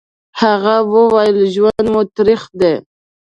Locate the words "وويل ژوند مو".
0.93-2.01